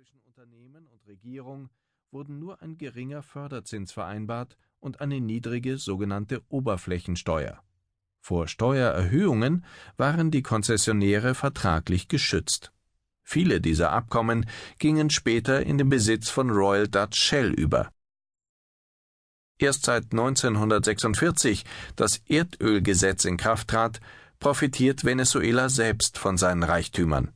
zwischen 0.00 0.22
Unternehmen 0.22 0.86
und 0.86 1.06
Regierung 1.06 1.68
wurden 2.10 2.38
nur 2.38 2.62
ein 2.62 2.78
geringer 2.78 3.22
Förderzins 3.22 3.92
vereinbart 3.92 4.56
und 4.78 5.02
eine 5.02 5.20
niedrige 5.20 5.76
sogenannte 5.76 6.40
Oberflächensteuer. 6.48 7.62
Vor 8.18 8.48
Steuererhöhungen 8.48 9.62
waren 9.98 10.30
die 10.30 10.40
Konzessionäre 10.40 11.34
vertraglich 11.34 12.08
geschützt. 12.08 12.72
Viele 13.22 13.60
dieser 13.60 13.92
Abkommen 13.92 14.48
gingen 14.78 15.10
später 15.10 15.66
in 15.66 15.76
den 15.76 15.90
Besitz 15.90 16.30
von 16.30 16.48
Royal 16.48 16.88
Dutch 16.88 17.20
Shell 17.20 17.52
über. 17.52 17.92
Erst 19.58 19.84
seit 19.84 20.04
1946 20.04 21.64
das 21.96 22.22
Erdölgesetz 22.26 23.26
in 23.26 23.36
Kraft 23.36 23.68
trat, 23.68 24.00
profitiert 24.38 25.04
Venezuela 25.04 25.68
selbst 25.68 26.16
von 26.16 26.38
seinen 26.38 26.62
Reichtümern. 26.62 27.34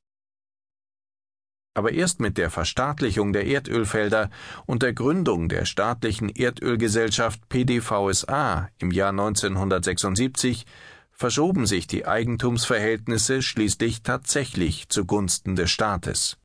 Aber 1.75 1.93
erst 1.93 2.21
mit 2.21 2.39
der 2.39 2.51
Verstaatlichung 2.51 3.33
der 3.33 3.47
Erdölfelder 3.47 4.31
und 4.65 4.83
der 4.83 4.93
Gründung 4.93 5.49
der 5.49 5.65
staatlichen 5.65 6.29
Erdölgesellschaft 6.29 7.49
PDVSA 7.49 8.71
im 8.79 8.93
Jahr 8.93 9.11
1976 9.11 10.67
verschoben 11.11 11.67
sich 11.67 11.87
die 11.87 12.07
Eigentumsverhältnisse 12.07 13.43
schließlich 13.43 14.03
tatsächlich 14.03 14.89
zugunsten 14.89 15.57
des 15.57 15.71
Staates. 15.71 16.39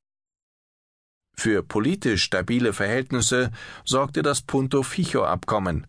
Für 1.35 1.63
politisch 1.63 2.23
stabile 2.23 2.73
Verhältnisse 2.73 3.51
sorgte 3.85 4.23
das 4.23 4.41
Punto 4.41 4.83
Ficho 4.83 5.23
Abkommen, 5.23 5.87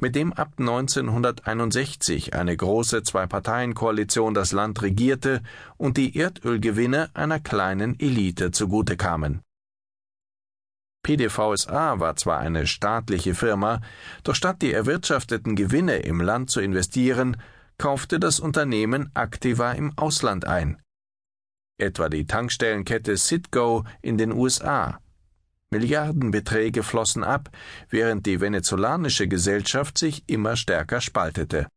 mit 0.00 0.14
dem 0.14 0.32
ab 0.32 0.54
1961 0.58 2.34
eine 2.34 2.56
große 2.56 3.02
Zwei-Parteien-Koalition 3.02 4.34
das 4.34 4.52
Land 4.52 4.82
regierte 4.82 5.42
und 5.76 5.96
die 5.96 6.16
Erdölgewinne 6.16 7.10
einer 7.14 7.40
kleinen 7.40 7.98
Elite 7.98 8.50
zugute 8.50 8.96
kamen. 8.96 9.42
PDVSA 11.02 11.98
war 11.98 12.16
zwar 12.16 12.38
eine 12.38 12.66
staatliche 12.66 13.34
Firma, 13.34 13.80
doch 14.22 14.34
statt 14.34 14.60
die 14.60 14.72
erwirtschafteten 14.72 15.56
Gewinne 15.56 15.96
im 15.96 16.20
Land 16.20 16.50
zu 16.50 16.60
investieren, 16.60 17.38
kaufte 17.78 18.20
das 18.20 18.38
Unternehmen 18.38 19.10
Aktiva 19.14 19.72
im 19.72 19.96
Ausland 19.96 20.44
ein. 20.44 20.80
Etwa 21.78 22.10
die 22.10 22.26
Tankstellenkette 22.26 23.16
Citgo 23.16 23.84
in 24.02 24.18
den 24.18 24.32
USA 24.32 25.00
Milliardenbeträge 25.70 26.82
flossen 26.82 27.22
ab, 27.22 27.50
während 27.88 28.26
die 28.26 28.40
venezolanische 28.40 29.28
Gesellschaft 29.28 29.98
sich 29.98 30.24
immer 30.26 30.56
stärker 30.56 31.00
spaltete. 31.00 31.68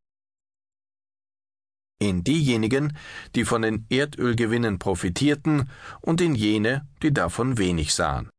In 2.00 2.23
diejenigen, 2.23 2.97
die 3.35 3.45
von 3.45 3.61
den 3.61 3.85
Erdölgewinnen 3.89 4.80
profitierten, 4.80 5.69
und 6.02 6.22
in 6.22 6.35
jene, 6.35 6.88
die 7.02 7.13
davon 7.13 7.58
wenig 7.58 7.94
sahen. 7.94 8.30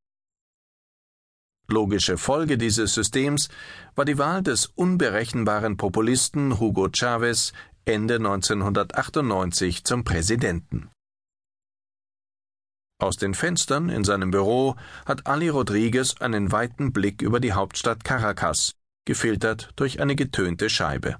Logische 1.68 2.18
Folge 2.18 2.58
dieses 2.58 2.92
Systems 2.92 3.48
war 3.94 4.04
die 4.04 4.18
Wahl 4.18 4.42
des 4.42 4.66
unberechenbaren 4.66 5.78
Populisten 5.78 6.60
Hugo 6.60 6.88
Chavez 6.92 7.52
Ende 7.86 8.16
1998 8.16 9.84
zum 9.84 10.04
Präsidenten. 10.04 10.90
Aus 12.98 13.16
den 13.16 13.34
Fenstern 13.34 13.88
in 13.88 14.04
seinem 14.04 14.30
Büro 14.30 14.76
hat 15.04 15.26
Ali 15.26 15.48
Rodriguez 15.48 16.14
einen 16.20 16.52
weiten 16.52 16.92
Blick 16.92 17.22
über 17.22 17.40
die 17.40 17.52
Hauptstadt 17.52 18.04
Caracas, 18.04 18.74
gefiltert 19.04 19.70
durch 19.76 20.00
eine 20.00 20.14
getönte 20.14 20.70
Scheibe. 20.70 21.16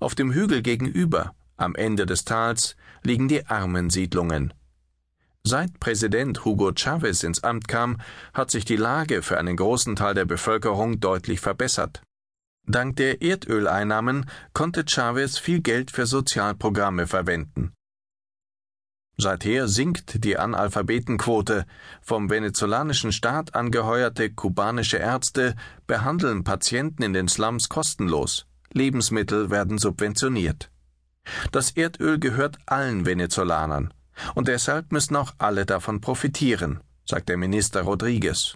Auf 0.00 0.14
dem 0.14 0.32
Hügel 0.32 0.62
gegenüber, 0.62 1.34
am 1.56 1.74
Ende 1.74 2.06
des 2.06 2.24
Tals, 2.24 2.76
liegen 3.02 3.26
die 3.26 3.46
Armensiedlungen. 3.46 4.54
Seit 5.44 5.80
Präsident 5.80 6.44
Hugo 6.44 6.72
Chavez 6.76 7.22
ins 7.22 7.42
Amt 7.42 7.68
kam, 7.68 8.00
hat 8.34 8.50
sich 8.50 8.66
die 8.66 8.76
Lage 8.76 9.22
für 9.22 9.38
einen 9.38 9.56
großen 9.56 9.96
Teil 9.96 10.14
der 10.14 10.26
Bevölkerung 10.26 11.00
deutlich 11.00 11.40
verbessert. 11.40 12.02
Dank 12.66 12.96
der 12.96 13.22
Erdöleinnahmen 13.22 14.26
konnte 14.52 14.84
Chavez 14.86 15.38
viel 15.38 15.62
Geld 15.62 15.90
für 15.90 16.04
Sozialprogramme 16.04 17.06
verwenden. 17.06 17.72
Seither 19.20 19.66
sinkt 19.66 20.22
die 20.24 20.38
Analphabetenquote. 20.38 21.66
Vom 22.00 22.30
venezolanischen 22.30 23.10
Staat 23.10 23.56
angeheuerte 23.56 24.30
kubanische 24.30 24.98
Ärzte 24.98 25.56
behandeln 25.88 26.44
Patienten 26.44 27.02
in 27.02 27.12
den 27.12 27.26
Slums 27.26 27.68
kostenlos. 27.68 28.46
Lebensmittel 28.72 29.50
werden 29.50 29.78
subventioniert. 29.78 30.70
Das 31.50 31.72
Erdöl 31.72 32.20
gehört 32.20 32.58
allen 32.66 33.06
Venezolanern. 33.06 33.92
Und 34.36 34.46
deshalb 34.46 34.92
müssen 34.92 35.16
auch 35.16 35.34
alle 35.38 35.66
davon 35.66 36.00
profitieren, 36.00 36.80
sagt 37.04 37.28
der 37.28 37.36
Minister 37.36 37.82
Rodriguez. 37.82 38.54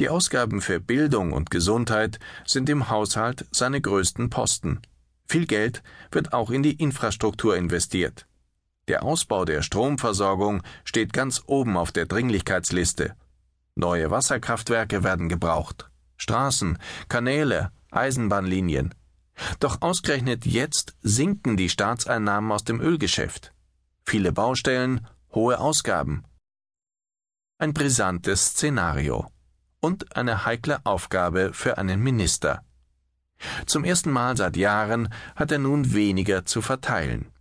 Die 0.00 0.08
Ausgaben 0.08 0.60
für 0.60 0.80
Bildung 0.80 1.32
und 1.32 1.50
Gesundheit 1.50 2.18
sind 2.44 2.68
im 2.68 2.90
Haushalt 2.90 3.46
seine 3.52 3.80
größten 3.80 4.28
Posten. 4.28 4.80
Viel 5.26 5.46
Geld 5.46 5.82
wird 6.10 6.32
auch 6.32 6.50
in 6.50 6.64
die 6.64 6.74
Infrastruktur 6.74 7.56
investiert. 7.56 8.26
Der 8.88 9.04
Ausbau 9.04 9.44
der 9.44 9.62
Stromversorgung 9.62 10.62
steht 10.84 11.12
ganz 11.12 11.42
oben 11.46 11.76
auf 11.76 11.92
der 11.92 12.06
Dringlichkeitsliste. 12.06 13.14
Neue 13.74 14.10
Wasserkraftwerke 14.10 15.04
werden 15.04 15.28
gebraucht. 15.28 15.88
Straßen, 16.16 16.78
Kanäle, 17.08 17.70
Eisenbahnlinien. 17.90 18.94
Doch 19.60 19.80
ausgerechnet 19.80 20.46
jetzt 20.46 20.96
sinken 21.00 21.56
die 21.56 21.68
Staatseinnahmen 21.68 22.52
aus 22.52 22.64
dem 22.64 22.80
Ölgeschäft. 22.80 23.52
Viele 24.04 24.32
Baustellen, 24.32 25.06
hohe 25.32 25.58
Ausgaben. 25.58 26.24
Ein 27.58 27.72
brisantes 27.72 28.46
Szenario. 28.46 29.30
Und 29.80 30.16
eine 30.16 30.44
heikle 30.44 30.84
Aufgabe 30.84 31.52
für 31.52 31.78
einen 31.78 32.00
Minister. 32.00 32.64
Zum 33.66 33.84
ersten 33.84 34.10
Mal 34.10 34.36
seit 34.36 34.56
Jahren 34.56 35.12
hat 35.34 35.50
er 35.50 35.58
nun 35.58 35.92
weniger 35.92 36.44
zu 36.44 36.62
verteilen. 36.62 37.32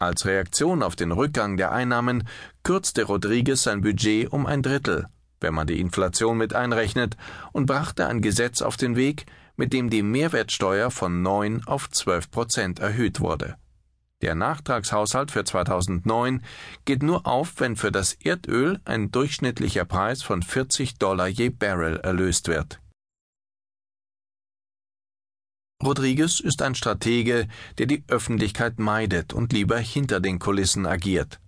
Als 0.00 0.26
Reaktion 0.26 0.84
auf 0.84 0.94
den 0.94 1.10
Rückgang 1.10 1.56
der 1.56 1.72
Einnahmen 1.72 2.28
kürzte 2.62 3.02
Rodriguez 3.02 3.64
sein 3.64 3.80
Budget 3.80 4.32
um 4.32 4.46
ein 4.46 4.62
Drittel, 4.62 5.08
wenn 5.40 5.54
man 5.54 5.66
die 5.66 5.80
Inflation 5.80 6.38
mit 6.38 6.54
einrechnet, 6.54 7.16
und 7.52 7.66
brachte 7.66 8.06
ein 8.06 8.22
Gesetz 8.22 8.62
auf 8.62 8.76
den 8.76 8.94
Weg, 8.94 9.26
mit 9.56 9.72
dem 9.72 9.90
die 9.90 10.04
Mehrwertsteuer 10.04 10.92
von 10.92 11.22
9 11.22 11.64
auf 11.66 11.90
12 11.90 12.30
Prozent 12.30 12.78
erhöht 12.78 13.18
wurde. 13.18 13.56
Der 14.22 14.36
Nachtragshaushalt 14.36 15.32
für 15.32 15.42
2009 15.42 16.44
geht 16.84 17.02
nur 17.02 17.26
auf, 17.26 17.54
wenn 17.58 17.74
für 17.74 17.90
das 17.90 18.12
Erdöl 18.12 18.80
ein 18.84 19.10
durchschnittlicher 19.10 19.84
Preis 19.84 20.22
von 20.22 20.42
40 20.42 20.98
Dollar 20.98 21.26
je 21.26 21.50
Barrel 21.50 21.96
erlöst 21.96 22.46
wird. 22.46 22.80
Rodriguez 25.80 26.40
ist 26.40 26.60
ein 26.60 26.74
Stratege, 26.74 27.46
der 27.78 27.86
die 27.86 28.02
Öffentlichkeit 28.08 28.80
meidet 28.80 29.32
und 29.32 29.52
lieber 29.52 29.78
hinter 29.78 30.18
den 30.18 30.40
Kulissen 30.40 30.86
agiert. 30.86 31.38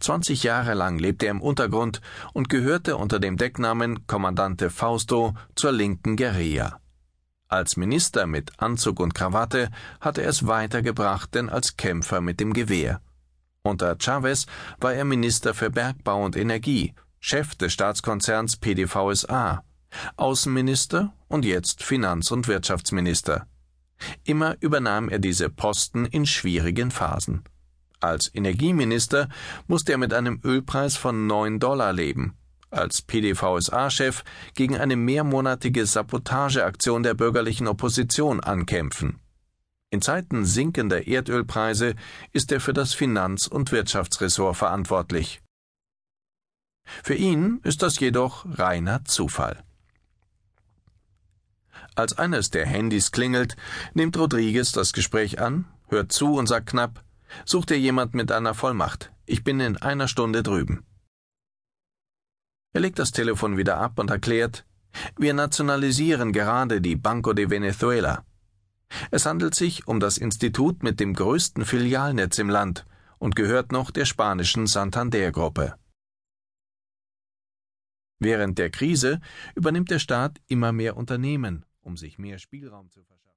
20 0.00 0.42
Jahre 0.42 0.72
lang 0.72 0.98
lebte 0.98 1.26
er 1.26 1.32
im 1.32 1.42
Untergrund 1.42 2.00
und 2.32 2.48
gehörte 2.48 2.96
unter 2.96 3.20
dem 3.20 3.36
Decknamen 3.36 4.06
Kommandante 4.06 4.70
Fausto 4.70 5.34
zur 5.54 5.72
linken 5.72 6.16
Guerilla. 6.16 6.80
Als 7.46 7.76
Minister 7.76 8.26
mit 8.26 8.52
Anzug 8.58 9.00
und 9.00 9.14
Krawatte 9.14 9.70
hatte 10.00 10.22
er 10.22 10.30
es 10.30 10.46
weitergebracht, 10.46 11.34
denn 11.34 11.50
als 11.50 11.76
Kämpfer 11.76 12.22
mit 12.22 12.40
dem 12.40 12.54
Gewehr. 12.54 13.02
Unter 13.62 13.96
Chavez 13.98 14.46
war 14.80 14.94
er 14.94 15.04
Minister 15.04 15.52
für 15.52 15.70
Bergbau 15.70 16.24
und 16.24 16.36
Energie, 16.36 16.94
Chef 17.20 17.54
des 17.54 17.74
Staatskonzerns 17.74 18.56
PDVSA, 18.56 19.62
Außenminister 20.16 21.12
und 21.28 21.44
jetzt 21.44 21.82
Finanz- 21.82 22.30
und 22.30 22.48
Wirtschaftsminister. 22.48 23.46
Immer 24.24 24.56
übernahm 24.60 25.08
er 25.08 25.18
diese 25.18 25.48
Posten 25.48 26.04
in 26.06 26.26
schwierigen 26.26 26.90
Phasen. 26.90 27.44
Als 28.00 28.32
Energieminister 28.32 29.28
musste 29.66 29.92
er 29.92 29.98
mit 29.98 30.14
einem 30.14 30.40
Ölpreis 30.44 30.96
von 30.96 31.26
9 31.26 31.58
Dollar 31.58 31.92
leben, 31.92 32.36
als 32.70 33.02
PDVSA-Chef 33.02 34.22
gegen 34.54 34.76
eine 34.76 34.96
mehrmonatige 34.96 35.84
Sabotageaktion 35.84 37.02
der 37.02 37.14
bürgerlichen 37.14 37.66
Opposition 37.66 38.40
ankämpfen. 38.40 39.18
In 39.90 40.02
Zeiten 40.02 40.44
sinkender 40.44 41.06
Erdölpreise 41.06 41.94
ist 42.32 42.52
er 42.52 42.60
für 42.60 42.74
das 42.74 42.94
Finanz- 42.94 43.46
und 43.46 43.72
Wirtschaftsressort 43.72 44.56
verantwortlich. 44.56 45.40
Für 47.02 47.14
ihn 47.14 47.60
ist 47.64 47.82
das 47.82 47.98
jedoch 47.98 48.46
reiner 48.46 49.04
Zufall. 49.04 49.64
Als 51.94 52.16
eines 52.16 52.50
der 52.50 52.66
Handys 52.66 53.12
klingelt, 53.12 53.56
nimmt 53.94 54.16
Rodriguez 54.16 54.72
das 54.72 54.92
Gespräch 54.92 55.40
an, 55.40 55.66
hört 55.88 56.12
zu 56.12 56.34
und 56.34 56.46
sagt 56.46 56.68
knapp, 56.70 57.04
Such 57.44 57.66
dir 57.66 57.78
jemand 57.78 58.14
mit 58.14 58.32
einer 58.32 58.54
Vollmacht. 58.54 59.12
Ich 59.26 59.44
bin 59.44 59.60
in 59.60 59.76
einer 59.76 60.08
Stunde 60.08 60.42
drüben. 60.42 60.84
Er 62.72 62.80
legt 62.80 62.98
das 62.98 63.10
Telefon 63.10 63.56
wieder 63.56 63.78
ab 63.78 63.98
und 63.98 64.10
erklärt, 64.10 64.64
wir 65.16 65.34
nationalisieren 65.34 66.32
gerade 66.32 66.80
die 66.80 66.96
Banco 66.96 67.32
de 67.32 67.50
Venezuela. 67.50 68.24
Es 69.10 69.26
handelt 69.26 69.54
sich 69.54 69.86
um 69.86 70.00
das 70.00 70.18
Institut 70.18 70.82
mit 70.82 70.98
dem 71.00 71.14
größten 71.14 71.64
Filialnetz 71.64 72.38
im 72.38 72.48
Land 72.48 72.86
und 73.18 73.36
gehört 73.36 73.72
noch 73.72 73.90
der 73.90 74.06
spanischen 74.06 74.66
Santander-Gruppe. 74.66 75.74
Während 78.18 78.58
der 78.58 78.70
Krise 78.70 79.20
übernimmt 79.54 79.90
der 79.90 79.98
Staat 79.98 80.40
immer 80.46 80.72
mehr 80.72 80.96
Unternehmen, 80.96 81.64
um 81.88 81.96
sich 81.96 82.18
mehr 82.18 82.38
Spielraum 82.38 82.90
zu 82.90 83.02
verschaffen. 83.02 83.27